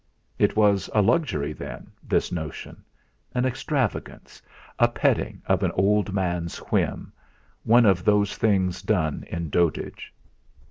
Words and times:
It 0.39 0.55
was 0.55 0.89
a 0.95 1.01
luxury 1.03 1.53
then, 1.53 1.91
this 2.01 2.31
notion. 2.31 2.83
An 3.35 3.45
extravagance, 3.45 4.41
a 4.79 4.87
petting 4.87 5.43
of 5.45 5.61
an 5.61 5.71
old 5.73 6.11
man's 6.11 6.57
whim, 6.71 7.13
one 7.65 7.85
of 7.85 8.03
those 8.03 8.35
things 8.35 8.81
done 8.81 9.25
in 9.29 9.51
dotage. 9.51 10.11